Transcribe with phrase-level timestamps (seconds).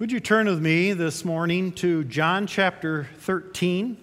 [0.00, 3.96] Would you turn with me this morning to John chapter 13?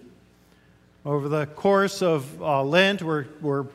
[1.05, 3.67] Over the course of uh, Lent, we're, we're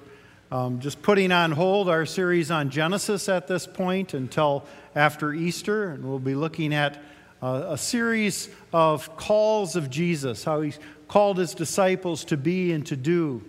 [0.52, 5.92] um, just putting on hold our series on Genesis at this point until after Easter,
[5.92, 7.02] and we'll be looking at
[7.42, 10.74] uh, a series of calls of Jesus, how he
[11.08, 13.42] called his disciples to be and to do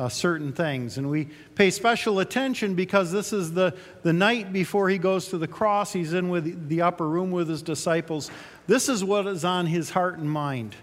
[0.00, 0.96] uh, certain things.
[0.96, 5.36] And we pay special attention because this is the, the night before he goes to
[5.36, 5.92] the cross.
[5.92, 8.30] He's in with the upper room with his disciples.
[8.66, 10.74] This is what is on his heart and mind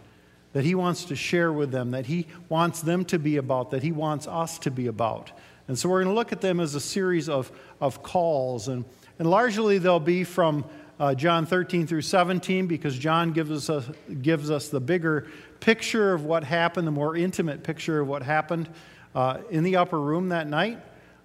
[0.54, 3.82] that he wants to share with them, that he wants them to be about, that
[3.82, 5.32] he wants us to be about.
[5.68, 8.68] And so we're going to look at them as a series of, of calls.
[8.68, 8.86] And,
[9.18, 10.64] and largely they'll be from
[11.00, 15.28] uh, John 13 through 17 because John gives us, a, gives us the bigger
[15.60, 18.70] picture of what happened, the more intimate picture of what happened
[19.18, 20.78] uh, in the upper room that night.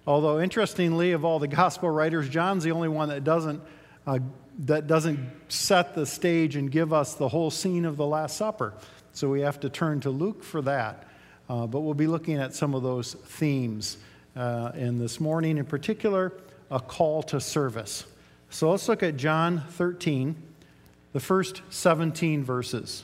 [0.07, 3.61] Although, interestingly, of all the gospel writers, John's the only one that doesn't,
[4.07, 4.17] uh,
[4.65, 8.73] that doesn't set the stage and give us the whole scene of the Last Supper.
[9.13, 11.07] So we have to turn to Luke for that.
[11.47, 13.99] Uh, but we'll be looking at some of those themes.
[14.35, 16.33] Uh, and this morning, in particular,
[16.71, 18.05] a call to service.
[18.49, 20.35] So let's look at John 13,
[21.11, 23.03] the first 17 verses.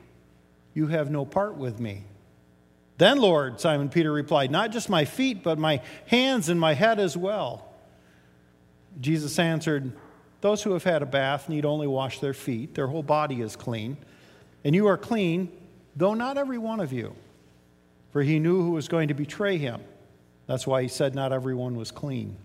[0.73, 2.03] you have no part with me.
[2.97, 6.99] Then, Lord, Simon Peter replied, Not just my feet, but my hands and my head
[6.99, 7.67] as well.
[8.99, 9.91] Jesus answered,
[10.41, 13.55] Those who have had a bath need only wash their feet, their whole body is
[13.55, 13.97] clean.
[14.63, 15.51] And you are clean,
[15.95, 17.15] though not every one of you.
[18.11, 19.81] For he knew who was going to betray him.
[20.45, 22.37] That's why he said not everyone was clean.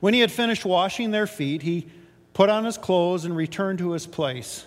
[0.00, 1.86] When he had finished washing their feet, he
[2.32, 4.66] put on his clothes and returned to his place.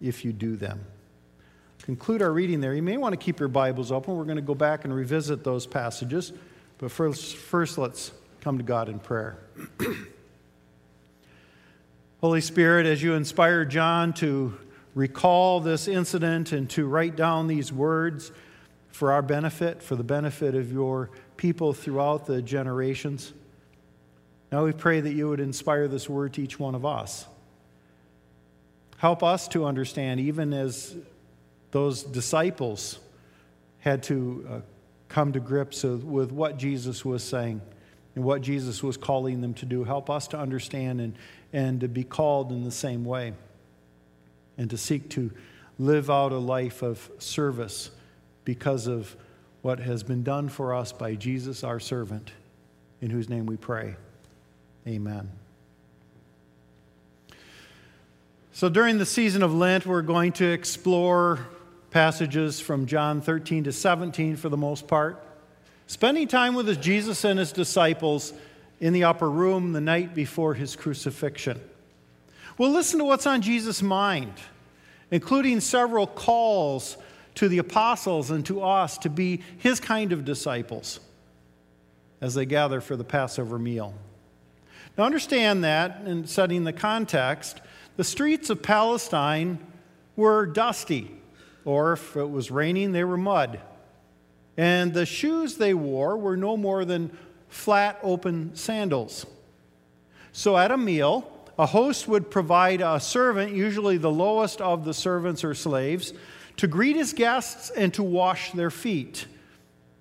[0.00, 0.84] if you do them.
[1.82, 2.74] Conclude our reading there.
[2.74, 4.16] You may want to keep your Bibles open.
[4.16, 6.32] We're going to go back and revisit those passages.
[6.78, 9.38] But first, first let's come to God in prayer.
[12.20, 14.58] Holy Spirit, as you inspired John to
[14.94, 18.32] recall this incident and to write down these words
[18.88, 23.32] for our benefit, for the benefit of your people throughout the generations,
[24.50, 27.26] now we pray that you would inspire this word to each one of us.
[28.98, 30.96] Help us to understand, even as
[31.70, 32.98] those disciples
[33.78, 34.60] had to uh,
[35.08, 37.60] come to grips with what Jesus was saying
[38.14, 39.84] and what Jesus was calling them to do.
[39.84, 41.14] Help us to understand and,
[41.52, 43.32] and to be called in the same way
[44.56, 45.30] and to seek to
[45.78, 47.92] live out a life of service
[48.44, 49.16] because of
[49.62, 52.32] what has been done for us by Jesus, our servant,
[53.00, 53.94] in whose name we pray.
[54.88, 55.30] Amen.
[58.58, 61.46] So, during the season of Lent, we're going to explore
[61.92, 65.24] passages from John 13 to 17 for the most part,
[65.86, 68.32] spending time with Jesus and his disciples
[68.80, 71.60] in the upper room the night before his crucifixion.
[72.58, 74.34] We'll listen to what's on Jesus' mind,
[75.12, 76.96] including several calls
[77.36, 80.98] to the apostles and to us to be his kind of disciples
[82.20, 83.94] as they gather for the Passover meal.
[84.96, 87.60] Now, understand that in setting the context.
[87.98, 89.58] The streets of Palestine
[90.14, 91.10] were dusty,
[91.64, 93.60] or if it was raining, they were mud.
[94.56, 97.10] And the shoes they wore were no more than
[97.48, 99.26] flat, open sandals.
[100.30, 101.28] So at a meal,
[101.58, 106.12] a host would provide a servant, usually the lowest of the servants or slaves,
[106.58, 109.26] to greet his guests and to wash their feet,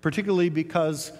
[0.02, 1.12] particularly because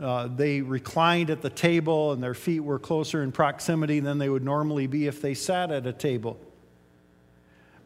[0.00, 4.28] uh, they reclined at the table and their feet were closer in proximity than they
[4.28, 6.38] would normally be if they sat at a table.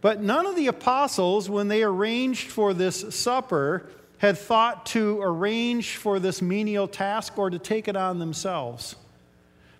[0.02, 3.88] But none of the apostles, when they arranged for this supper,
[4.18, 8.96] had thought to arrange for this menial task or to take it on themselves.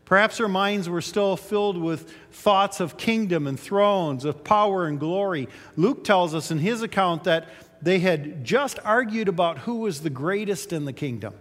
[0.05, 4.99] Perhaps their minds were still filled with thoughts of kingdom and thrones, of power and
[4.99, 5.49] glory.
[5.77, 7.49] Luke tells us in his account that
[7.81, 11.35] they had just argued about who was the greatest in the kingdom.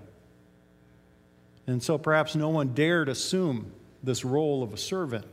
[1.67, 3.71] And so perhaps no one dared assume
[4.03, 5.25] this role of a servant.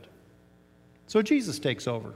[1.07, 2.13] So Jesus takes over.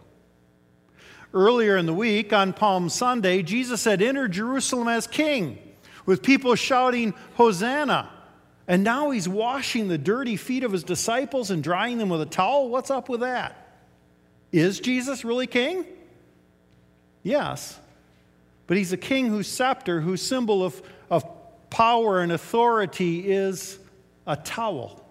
[1.34, 5.58] Earlier in the week, on Palm Sunday, Jesus had entered Jerusalem as king,
[6.06, 8.10] with people shouting, Hosanna!
[8.68, 12.26] And now he's washing the dirty feet of his disciples and drying them with a
[12.26, 12.70] towel.
[12.70, 13.68] What's up with that?
[14.52, 15.86] Is Jesus really king?
[17.24, 17.80] Yes.
[18.68, 21.26] But he's a king whose scepter, whose symbol of, of
[21.70, 23.80] power and authority is
[24.26, 25.04] a towel.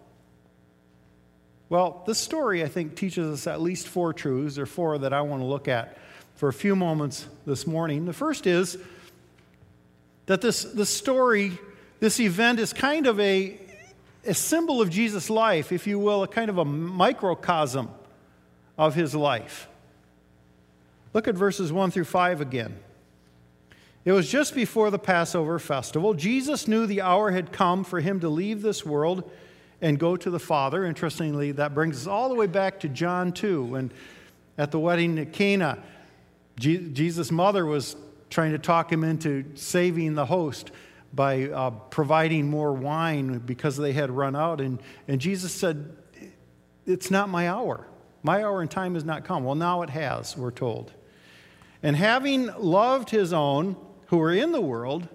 [1.68, 5.22] Well, this story, I think, teaches us at least four truths, or four that I
[5.22, 5.96] want to look at
[6.34, 8.04] for a few moments this morning.
[8.04, 8.76] The first is
[10.26, 11.58] that this, this story,
[12.00, 13.58] this event, is kind of a,
[14.26, 17.88] a symbol of Jesus' life, if you will, a kind of a microcosm
[18.76, 19.68] of his life.
[21.14, 22.76] Look at verses 1 through 5 again.
[24.04, 26.12] It was just before the Passover festival.
[26.14, 29.30] Jesus knew the hour had come for him to leave this world
[29.80, 30.84] and go to the Father.
[30.84, 33.92] Interestingly, that brings us all the way back to John 2 when
[34.58, 35.78] at the wedding at Cana,
[36.58, 37.96] Jesus' mother was
[38.28, 40.72] trying to talk him into saving the host
[41.14, 44.60] by uh, providing more wine because they had run out.
[44.60, 45.96] And, and Jesus said,
[46.86, 47.86] It's not my hour.
[48.22, 49.44] My hour and time has not come.
[49.44, 50.92] Well, now it has, we're told.
[51.82, 53.76] And having loved his own
[54.12, 55.08] who were in the world,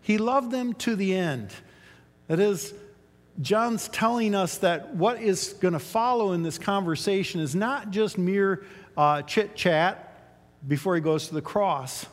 [0.00, 1.50] he loved them to the end.
[2.28, 2.72] That is,
[3.40, 8.18] John's telling us that what is going to follow in this conversation is not just
[8.18, 8.64] mere
[8.96, 10.16] uh, chit chat
[10.68, 12.06] before he goes to the cross.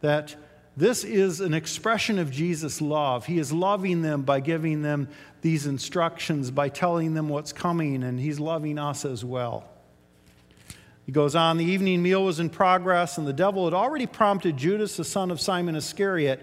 [0.00, 0.34] That
[0.74, 3.26] this is an expression of Jesus' love.
[3.26, 5.06] He is loving them by giving them
[5.42, 9.68] these instructions, by telling them what's coming, and he's loving us as well.
[11.04, 14.56] He goes on, the evening meal was in progress, and the devil had already prompted
[14.56, 16.40] Judas, the son of Simon Iscariot,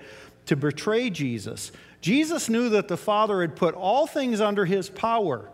[0.48, 1.72] to betray Jesus.
[2.02, 5.50] Jesus knew that the Father had put all things under his power,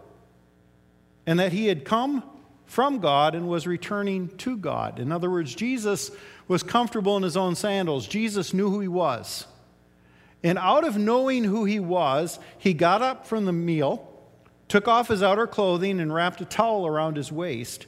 [1.25, 2.23] and that he had come
[2.65, 4.99] from God and was returning to God.
[4.99, 6.11] In other words, Jesus
[6.47, 8.07] was comfortable in his own sandals.
[8.07, 9.45] Jesus knew who he was.
[10.43, 14.11] And out of knowing who he was, he got up from the meal,
[14.67, 17.85] took off his outer clothing, and wrapped a towel around his waist.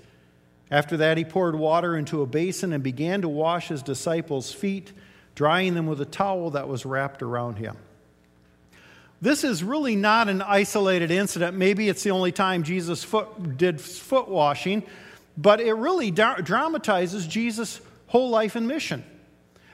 [0.70, 4.92] After that, he poured water into a basin and began to wash his disciples' feet,
[5.36, 7.78] drying them with a towel that was wrapped around him.
[9.22, 11.58] This is really not an isolated incident.
[11.58, 14.84] Maybe it's the only time Jesus foot, did foot washing,
[15.38, 19.04] but it really da- dramatizes Jesus' whole life and mission.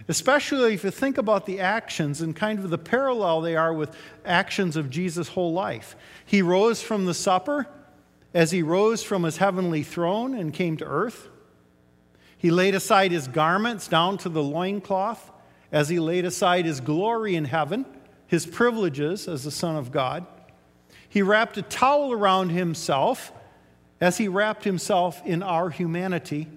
[0.07, 3.95] Especially if you think about the actions and kind of the parallel they are with
[4.25, 5.95] actions of Jesus' whole life.
[6.25, 7.67] He rose from the supper
[8.33, 11.29] as he rose from his heavenly throne and came to earth.
[12.37, 15.31] He laid aside his garments down to the loincloth
[15.71, 17.85] as he laid aside his glory in heaven
[18.33, 20.25] his privileges as the Son of God.
[21.07, 23.31] He wrapped a towel around himself
[24.01, 26.47] as he wrapped himself in our humanity.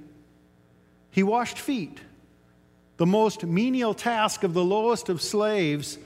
[1.10, 2.00] He washed feet,
[2.96, 5.98] the most menial task of the lowest of slaves,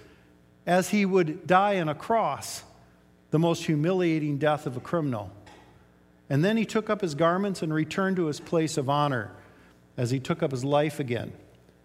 [0.66, 2.64] as he would die on a cross,
[3.30, 5.30] the most humiliating death of a criminal.
[6.30, 9.32] And then he took up his garments and returned to his place of honor
[9.96, 11.32] as he took up his life again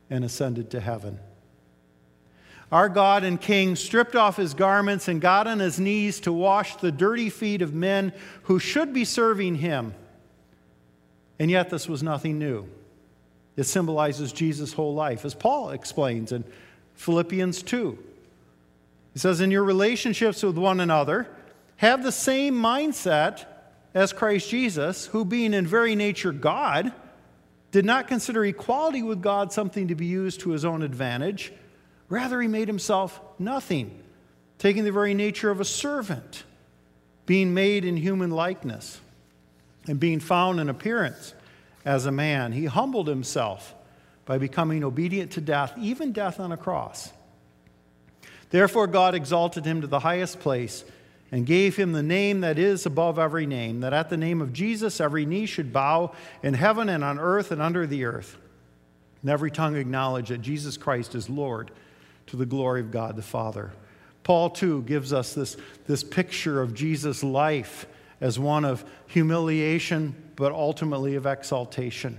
[0.09, 1.19] and ascended to heaven.
[2.71, 6.75] Our God and King stripped off his garments and got on his knees to wash
[6.75, 9.93] the dirty feet of men who should be serving him.
[11.39, 12.67] And yet, this was nothing new.
[13.57, 16.43] It symbolizes Jesus' whole life, as Paul explains in
[16.95, 17.97] Philippians 2.
[19.13, 21.27] He says, In your relationships with one another,
[21.77, 23.45] have the same mindset
[23.95, 26.91] as Christ Jesus, who, being in very nature God,
[27.71, 31.51] did not consider equality with God something to be used to his own advantage.
[32.09, 34.03] Rather, he made himself nothing,
[34.59, 36.43] taking the very nature of a servant,
[37.25, 38.99] being made in human likeness,
[39.87, 41.33] and being found in appearance
[41.85, 42.51] as a man.
[42.51, 43.73] He humbled himself
[44.25, 47.13] by becoming obedient to death, even death on a cross.
[48.49, 50.83] Therefore, God exalted him to the highest place
[51.31, 54.53] and gave him the name that is above every name, that at the name of
[54.53, 56.13] Jesus every knee should bow
[56.43, 58.37] in heaven and on earth and under the earth,
[59.21, 61.71] and every tongue acknowledge that Jesus Christ is Lord
[62.27, 63.71] to the glory of God the Father.
[64.23, 65.55] Paul, too, gives us this,
[65.85, 67.85] this picture of Jesus' life
[68.21, 72.17] as one of humiliation, but ultimately of exaltation.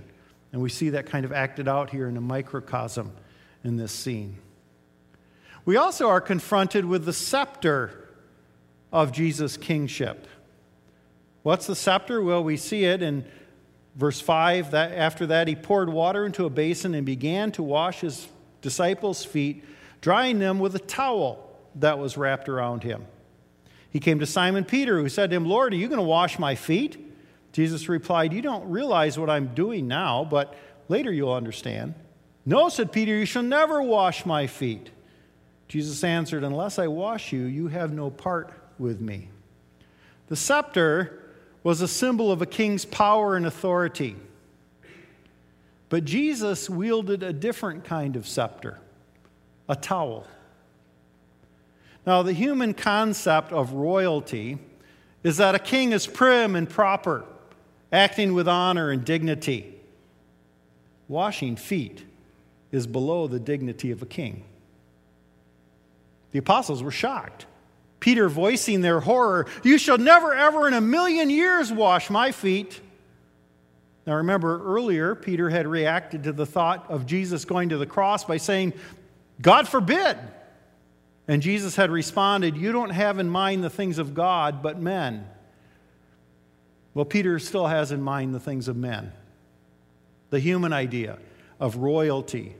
[0.53, 3.11] And we see that kind of acted out here in a microcosm
[3.63, 4.37] in this scene.
[5.65, 8.06] We also are confronted with the scepter
[8.91, 10.27] of Jesus' kingship.
[11.43, 12.21] What's the scepter?
[12.21, 13.25] Well, we see it in
[13.95, 18.01] verse 5 that after that he poured water into a basin and began to wash
[18.01, 18.27] his
[18.61, 19.63] disciples' feet,
[20.01, 23.05] drying them with a towel that was wrapped around him.
[23.89, 26.37] He came to Simon Peter, who said to him, Lord, are you going to wash
[26.37, 27.03] my feet?
[27.53, 30.53] Jesus replied, You don't realize what I'm doing now, but
[30.89, 31.93] later you'll understand.
[32.45, 34.89] No, said Peter, you shall never wash my feet.
[35.67, 39.29] Jesus answered, Unless I wash you, you have no part with me.
[40.27, 41.23] The scepter
[41.63, 44.15] was a symbol of a king's power and authority.
[45.89, 48.79] But Jesus wielded a different kind of scepter,
[49.69, 50.25] a towel.
[52.05, 54.59] Now, the human concept of royalty
[55.23, 57.25] is that a king is prim and proper,
[57.91, 59.73] acting with honor and dignity.
[61.07, 62.03] Washing feet
[62.71, 64.43] is below the dignity of a king.
[66.31, 67.45] The apostles were shocked.
[67.99, 72.79] Peter voicing their horror, You shall never, ever in a million years wash my feet.
[74.05, 78.23] Now, remember earlier, Peter had reacted to the thought of Jesus going to the cross
[78.23, 78.73] by saying,
[79.41, 80.17] God forbid.
[81.27, 85.27] And Jesus had responded, You don't have in mind the things of God, but men.
[86.93, 89.11] Well, Peter still has in mind the things of men
[90.29, 91.17] the human idea
[91.59, 92.55] of royalty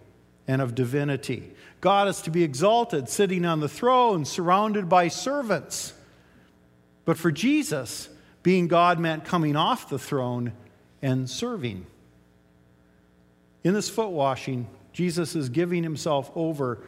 [0.48, 1.52] and of divinity.
[1.82, 5.94] God is to be exalted, sitting on the throne, surrounded by servants.
[7.06, 8.10] But for Jesus,
[8.44, 10.54] being God meant coming off the throne
[11.02, 11.86] and serving.
[13.64, 16.80] In this foot washing, Jesus is giving himself over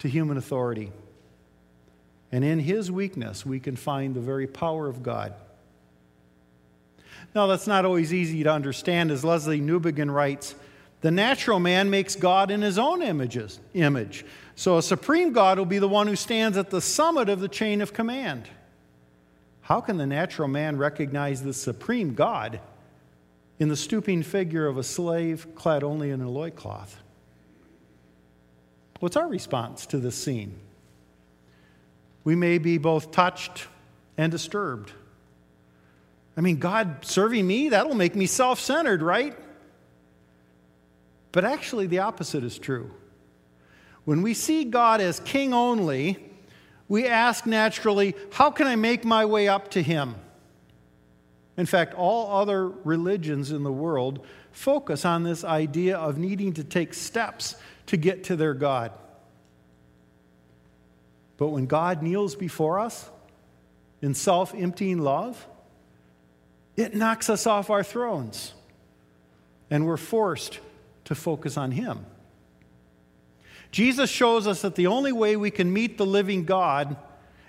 [0.00, 0.92] to human authority.
[2.32, 5.32] And in his weakness, we can find the very power of God.
[7.34, 9.10] Now, that's not always easy to understand.
[9.10, 10.54] As Lesslie Newbigin writes,
[11.00, 14.24] the natural man makes God in his own images, image.
[14.54, 17.48] So a supreme God will be the one who stands at the summit of the
[17.48, 18.48] chain of command.
[19.60, 22.60] How can the natural man recognize the supreme God
[23.58, 27.02] in the stooping figure of a slave clad only in a loincloth?
[29.00, 30.54] What's our response to this scene?
[32.24, 33.66] We may be both touched
[34.16, 34.92] and disturbed.
[36.36, 39.36] I mean, God serving me, that'll make me self centered, right?
[41.36, 42.90] But actually, the opposite is true.
[44.06, 46.18] When we see God as king only,
[46.88, 50.14] we ask naturally, how can I make my way up to him?
[51.58, 56.64] In fact, all other religions in the world focus on this idea of needing to
[56.64, 58.92] take steps to get to their God.
[61.36, 63.10] But when God kneels before us
[64.00, 65.46] in self emptying love,
[66.78, 68.54] it knocks us off our thrones
[69.68, 70.60] and we're forced
[71.06, 72.04] to focus on Him.
[73.72, 76.96] Jesus shows us that the only way we can meet the living God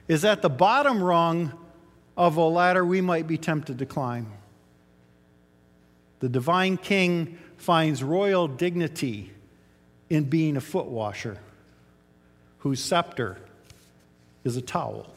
[0.07, 1.53] is at the bottom rung
[2.15, 4.31] of a ladder we might be tempted to climb.
[6.19, 9.31] The divine king finds royal dignity
[10.09, 11.37] in being a foot washer
[12.59, 13.37] whose scepter
[14.43, 15.13] is a towel.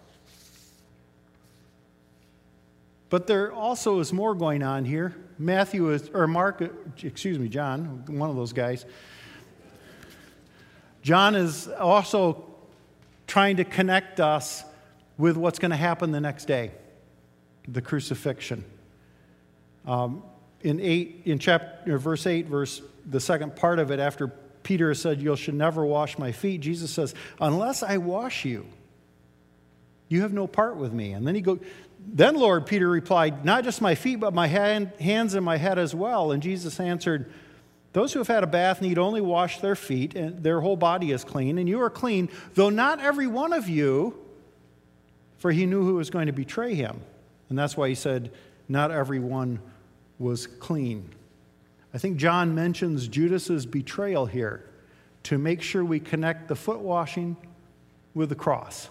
[3.11, 5.15] But there also is more going on here.
[5.39, 6.63] Matthew is, or Mark,
[7.03, 8.87] excuse me, John, one of those guys.
[11.03, 12.45] John is also
[13.27, 14.65] trying to connect us
[15.19, 16.73] with what's going to happen the next day
[17.69, 18.65] the crucifixion.
[19.87, 20.23] Um,
[20.63, 24.29] in, eight, in chapter, verse 8, verse, the second part of it, after
[24.63, 28.67] Peter said, You should never wash my feet, Jesus says, Unless I wash you,
[30.09, 31.13] you have no part with me.
[31.13, 31.61] And then he goes,
[32.07, 35.79] then Lord Peter replied, Not just my feet, but my hand, hands and my head
[35.79, 36.33] as well.
[36.33, 37.33] And Jesus answered,
[37.93, 41.13] Those who have had a bath need only wash their feet, and their whole body
[41.13, 44.19] is clean, and you are clean, though not every one of you,
[45.39, 47.01] for he knew who was going to betray him.
[47.49, 48.33] And that's why he said,
[48.69, 49.61] Not everyone
[50.19, 51.09] was clean.
[51.93, 54.65] I think John mentions Judas's betrayal here
[55.25, 57.37] to make sure we connect the foot washing
[58.15, 58.89] with the cross.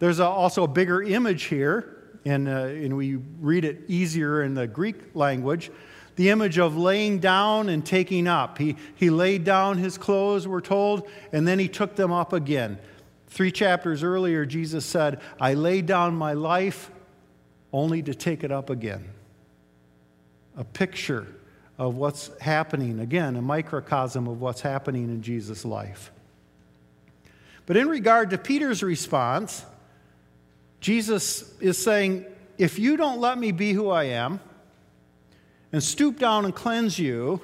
[0.00, 4.54] There's a, also a bigger image here, and, uh, and we read it easier in
[4.54, 5.70] the Greek language.
[6.16, 8.58] The image of laying down and taking up.
[8.58, 12.78] He, he laid down his clothes, we're told, and then he took them up again.
[13.28, 16.90] Three chapters earlier, Jesus said, I laid down my life
[17.72, 19.04] only to take it up again.
[20.56, 21.26] A picture
[21.78, 26.10] of what's happening, again, a microcosm of what's happening in Jesus' life.
[27.66, 29.64] But in regard to Peter's response,
[30.80, 32.26] Jesus is saying,
[32.58, 34.40] If you don't let me be who I am
[35.72, 37.40] and stoop down and cleanse you,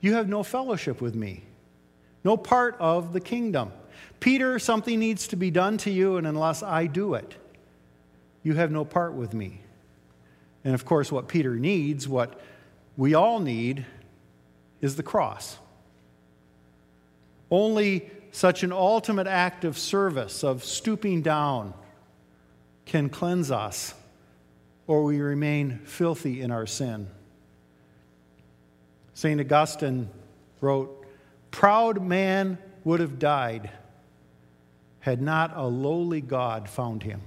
[0.00, 1.44] you have no fellowship with me,
[2.22, 3.72] no part of the kingdom.
[4.20, 7.34] Peter, something needs to be done to you, and unless I do it,
[8.42, 9.60] you have no part with me.
[10.64, 12.40] And of course, what Peter needs, what
[12.96, 13.84] we all need,
[14.80, 15.58] is the cross.
[17.50, 21.74] Only such an ultimate act of service, of stooping down,
[22.86, 23.94] can cleanse us,
[24.86, 27.08] or we remain filthy in our sin.
[29.14, 29.40] St.
[29.40, 30.10] Augustine
[30.60, 31.06] wrote,
[31.50, 33.70] Proud man would have died
[35.00, 37.20] had not a lowly God found him.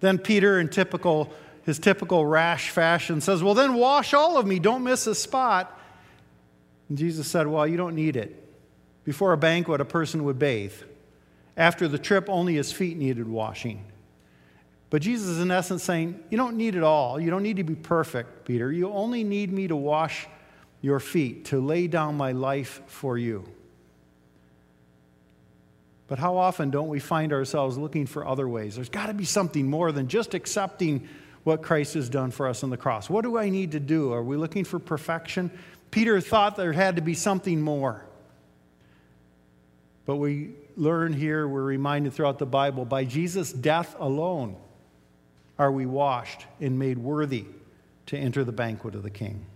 [0.00, 4.58] Then Peter, in typical, his typical rash fashion, says, Well, then wash all of me,
[4.58, 5.80] don't miss a spot.
[6.88, 8.42] And Jesus said, Well, you don't need it.
[9.04, 10.74] Before a banquet, a person would bathe.
[11.56, 13.84] After the trip, only his feet needed washing.
[14.90, 17.18] But Jesus is, in essence, saying, You don't need it all.
[17.18, 18.70] You don't need to be perfect, Peter.
[18.70, 20.26] You only need me to wash
[20.80, 23.44] your feet, to lay down my life for you.
[26.08, 28.76] But how often don't we find ourselves looking for other ways?
[28.76, 31.08] There's got to be something more than just accepting
[31.42, 33.10] what Christ has done for us on the cross.
[33.10, 34.12] What do I need to do?
[34.12, 35.50] Are we looking for perfection?
[35.90, 38.04] Peter thought there had to be something more.
[40.04, 44.56] But we learn here, we're reminded throughout the Bible, by Jesus' death alone
[45.58, 47.46] are we washed and made worthy
[48.06, 49.46] to enter the banquet of the King.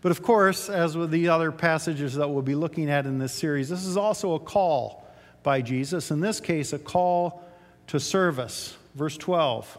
[0.00, 3.32] But of course, as with the other passages that we'll be looking at in this
[3.32, 5.06] series, this is also a call
[5.44, 6.10] by Jesus.
[6.10, 7.44] In this case, a call
[7.86, 8.76] to service.
[8.96, 9.78] Verse 12.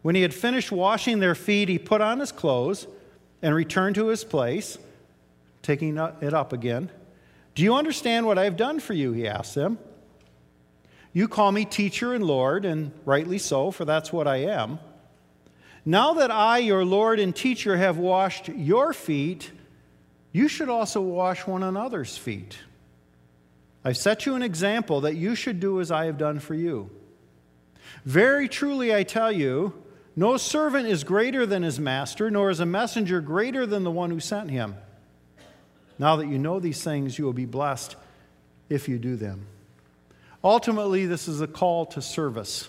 [0.00, 2.86] When he had finished washing their feet, he put on his clothes
[3.42, 4.78] and returned to his place,
[5.62, 6.90] taking it up again.
[7.54, 9.12] Do you understand what I have done for you?
[9.12, 9.78] He asked them.
[11.12, 14.80] You call me teacher and Lord, and rightly so, for that's what I am.
[15.84, 19.52] Now that I, your Lord and teacher, have washed your feet,
[20.32, 22.58] you should also wash one another's feet.
[23.84, 26.90] I've set you an example that you should do as I have done for you.
[28.04, 29.74] Very truly, I tell you,
[30.16, 34.10] no servant is greater than his master, nor is a messenger greater than the one
[34.10, 34.76] who sent him.
[35.98, 37.96] Now that you know these things, you will be blessed
[38.68, 39.46] if you do them.
[40.42, 42.68] Ultimately, this is a call to service.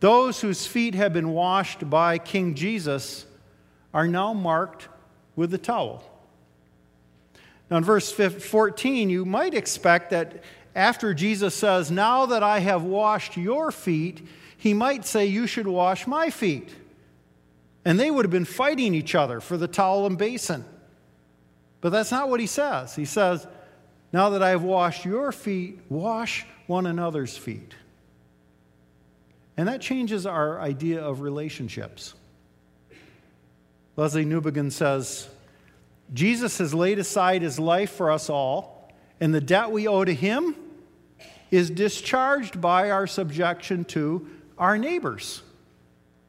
[0.00, 3.26] Those whose feet have been washed by King Jesus
[3.92, 4.88] are now marked
[5.36, 6.04] with the towel.
[7.70, 10.42] Now, in verse 14, you might expect that
[10.74, 15.66] after Jesus says, Now that I have washed your feet, he might say, You should
[15.66, 16.74] wash my feet.
[17.84, 20.64] And they would have been fighting each other for the towel and basin.
[21.84, 22.96] But that's not what he says.
[22.96, 23.46] He says,
[24.10, 27.74] Now that I have washed your feet, wash one another's feet.
[29.58, 32.14] And that changes our idea of relationships.
[33.98, 35.28] Lesslie Newbigin says
[36.14, 40.14] Jesus has laid aside his life for us all, and the debt we owe to
[40.14, 40.56] him
[41.50, 45.42] is discharged by our subjection to our neighbors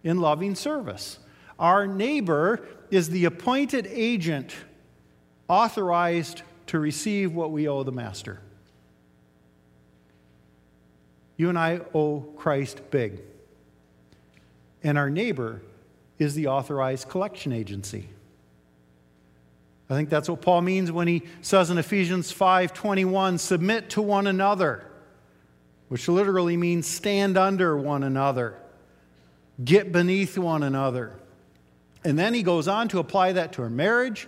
[0.03, 1.17] in loving service.
[1.57, 4.53] Our neighbor is the appointed agent
[5.47, 8.41] authorized to receive what we owe the master.
[11.37, 13.21] You and I owe Christ big.
[14.83, 15.61] And our neighbor
[16.17, 18.07] is the authorized collection agency.
[19.89, 24.25] I think that's what Paul means when he says in Ephesians 5:21, submit to one
[24.25, 24.85] another,
[25.89, 28.55] which literally means stand under one another,
[29.63, 31.13] get beneath one another.
[32.03, 34.27] And then he goes on to apply that to our marriage,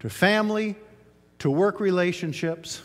[0.00, 0.76] to family,
[1.40, 2.82] to work relationships,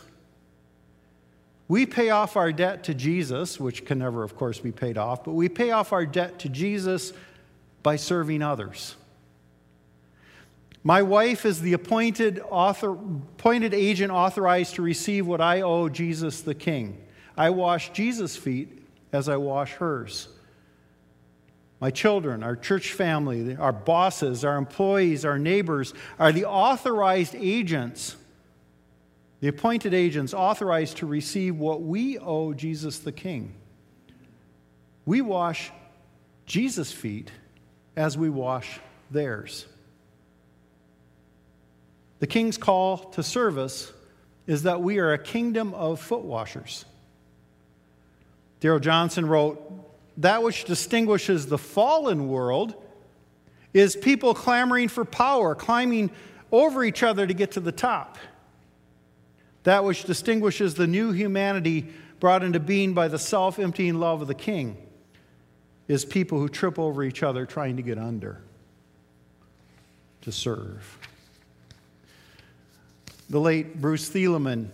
[1.66, 5.24] we pay off our debt to Jesus, which can never, of course, be paid off,
[5.24, 7.12] but we pay off our debt to Jesus
[7.82, 8.96] by serving others.
[10.82, 16.42] My wife is the appointed, author, appointed agent authorized to receive what I owe Jesus
[16.42, 17.02] the King.
[17.36, 20.28] I wash Jesus' feet as I wash hers.
[21.80, 28.16] My children, our church family, our bosses, our employees, our neighbors are the authorized agents
[29.44, 33.54] the appointed agents authorized to receive what we owe Jesus the King.
[35.04, 35.70] We wash
[36.46, 37.30] Jesus' feet
[37.94, 39.66] as we wash theirs.
[42.20, 43.92] The king's call to service
[44.46, 46.86] is that we are a kingdom of foot washers.
[48.60, 49.60] Darrell Johnson wrote,
[50.18, 52.74] That which distinguishes the fallen world
[53.72, 56.10] is people clamoring for power, climbing
[56.52, 58.16] over each other to get to the top.
[59.64, 61.88] That which distinguishes the new humanity
[62.20, 64.76] brought into being by the self emptying love of the king
[65.88, 68.40] is people who trip over each other trying to get under,
[70.22, 70.98] to serve.
[73.28, 74.68] The late Bruce Thielemann,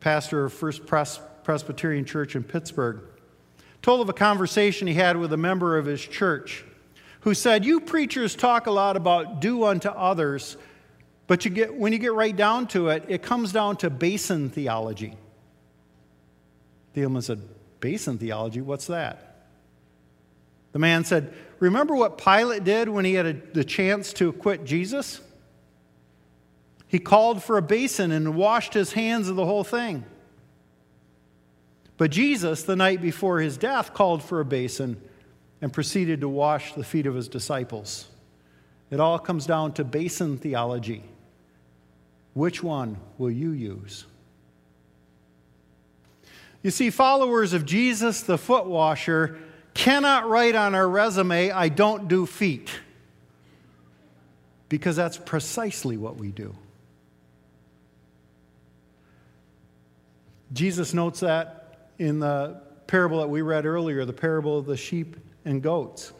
[0.00, 3.00] pastor of First Pres- Presbyterian Church in Pittsburgh,
[3.86, 6.64] told of a conversation he had with a member of his church
[7.20, 10.56] who said, You preachers talk a lot about do unto others,
[11.28, 14.50] but you get, when you get right down to it, it comes down to basin
[14.50, 15.14] theology.
[16.96, 17.40] Thielemann said,
[17.78, 18.60] Basin theology?
[18.60, 19.46] What's that?
[20.72, 24.64] The man said, Remember what Pilate did when he had a, the chance to acquit
[24.64, 25.20] Jesus?
[26.88, 30.04] He called for a basin and washed his hands of the whole thing.
[31.98, 35.00] But Jesus, the night before his death, called for a basin
[35.62, 38.08] and proceeded to wash the feet of his disciples.
[38.90, 41.02] It all comes down to basin theology.
[42.34, 44.04] Which one will you use?
[46.62, 49.38] You see, followers of Jesus, the foot washer,
[49.72, 52.70] cannot write on our resume, I don't do feet.
[54.68, 56.54] Because that's precisely what we do.
[60.52, 61.65] Jesus notes that
[61.98, 66.12] in the parable that we read earlier, the parable of the sheep and goats,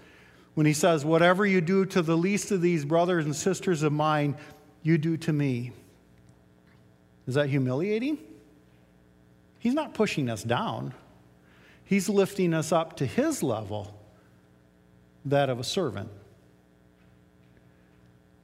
[0.55, 3.93] when he says, Whatever you do to the least of these brothers and sisters of
[3.93, 4.37] mine,
[4.83, 5.73] you do to me.
[7.27, 8.19] Is that humiliating?
[9.59, 10.95] He's not pushing us down,
[11.85, 13.99] he's lifting us up to his level,
[15.25, 16.09] that of a servant.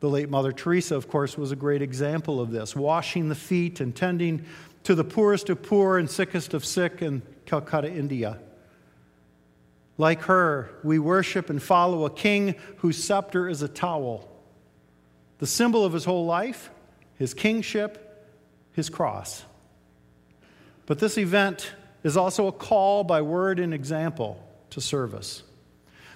[0.00, 3.78] The late Mother Teresa, of course, was a great example of this, washing the feet
[3.78, 4.44] and tending
[4.84, 8.38] to the poorest of poor and sickest of sick in Calcutta, India.
[9.98, 14.28] Like her, we worship and follow a king whose scepter is a towel,
[15.38, 16.70] the symbol of his whole life,
[17.16, 18.26] his kingship,
[18.72, 19.44] his cross.
[20.86, 25.42] But this event is also a call by word and example to service.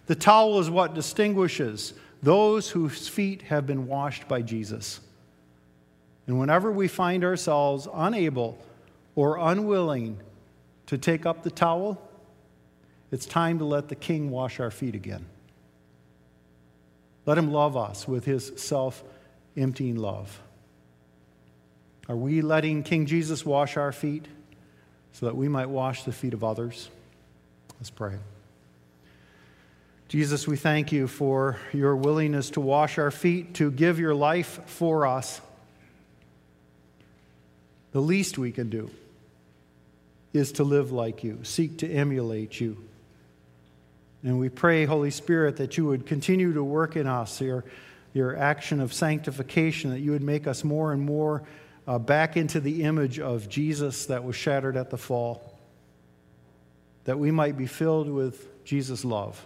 [0.07, 5.01] The towel is what distinguishes those whose feet have been washed by Jesus.
[6.27, 8.59] And whenever we find ourselves unable
[9.15, 10.19] or unwilling
[10.87, 12.01] to take up the towel,
[13.13, 15.27] it's time to let the King wash our feet again.
[17.25, 19.03] Let him love us with his self
[19.57, 20.41] emptying love.
[22.09, 24.27] Are we letting King Jesus wash our feet
[25.13, 26.89] so that we might wash the feet of others?
[27.79, 28.15] Let's pray.
[30.09, 34.61] Jesus, we thank you for your willingness to wash our feet, to give your life
[34.67, 35.41] for us.
[37.97, 38.91] The least we can do
[40.35, 42.77] is to live like you, seek to emulate you.
[44.23, 47.65] And we pray, Holy Spirit, that you would continue to work in us, your,
[48.13, 51.45] your action of sanctification, that you would make us more and more
[51.89, 55.59] uh, back into the image of Jesus that was shattered at the fall,
[57.05, 59.43] that we might be filled with Jesus' love,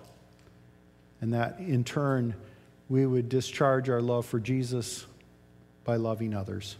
[1.20, 2.34] and that in turn
[2.88, 5.06] we would discharge our love for Jesus
[5.84, 6.74] by loving others.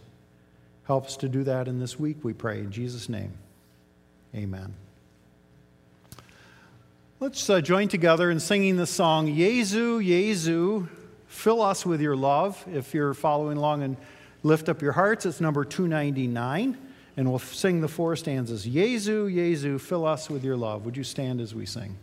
[0.91, 2.59] Help us to do that in this week, we pray.
[2.59, 3.31] In Jesus' name,
[4.35, 4.73] amen.
[7.21, 10.89] Let's uh, join together in singing the song, Jesu, Jesu,
[11.27, 12.61] fill us with your love.
[12.73, 13.95] If you're following along and
[14.43, 16.77] lift up your hearts, it's number 299.
[17.15, 20.83] And we'll sing the four stanzas Jesu, Jesu, fill us with your love.
[20.83, 21.95] Would you stand as we sing?